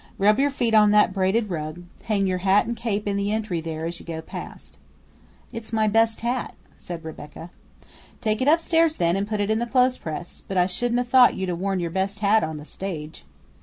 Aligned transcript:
Rub 0.17 0.39
your 0.39 0.49
feet 0.49 0.73
on 0.73 0.89
that 0.89 1.13
braided 1.13 1.51
rug; 1.51 1.83
hang 2.05 2.25
your 2.25 2.39
hat 2.39 2.65
and 2.65 2.75
cape 2.75 3.07
in 3.07 3.17
the 3.17 3.31
entry 3.31 3.61
there 3.61 3.85
as 3.85 3.99
you 3.99 4.03
go 4.07 4.19
past." 4.19 4.79
"It's 5.53 5.71
my 5.71 5.87
best 5.87 6.21
hat," 6.21 6.55
said 6.79 7.05
Rebecca 7.05 7.51
"Take 8.19 8.41
it 8.41 8.47
upstairs 8.47 8.95
then 8.95 9.15
and 9.15 9.27
put 9.27 9.41
it 9.41 9.51
in 9.51 9.59
the 9.59 9.67
clothes 9.67 9.99
press; 9.99 10.41
but 10.47 10.57
I 10.57 10.65
shouldn't 10.65 10.99
'a' 10.99 11.03
thought 11.03 11.35
you'd 11.35 11.49
'a' 11.51 11.55
worn 11.55 11.79
your 11.79 11.91
best 11.91 12.21
hat 12.21 12.43
on 12.43 12.57
the 12.57 12.65
stage." 12.65 13.25